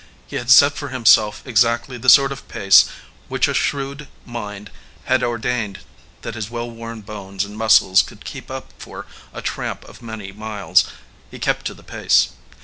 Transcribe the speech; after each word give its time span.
He 0.25 0.37
had 0.37 0.49
set 0.49 0.73
for 0.73 0.89
himself 0.89 1.43
exactly 1.45 1.95
the 1.95 2.09
sort 2.09 2.31
of 2.31 2.47
pace 2.47 2.85
which 3.27 3.47
a 3.47 3.53
shrewd 3.53 4.07
mind 4.25 4.71
had 5.05 5.21
ordained 5.21 5.81
that 6.23 6.33
his 6.33 6.49
well 6.49 6.71
worn 6.71 7.01
bones 7.01 7.43
and 7.45 7.55
muscles 7.55 8.01
could 8.01 8.25
keep 8.25 8.49
up 8.49 8.73
for 8.79 9.05
a 9.31 9.43
tramp 9.43 9.85
of 9.87 10.01
many 10.01 10.31
miles. 10.31 10.85
He 11.29 11.37
kept 11.37 11.67
to 11.67 11.75
the 11.75 11.83
pace. 11.83 12.29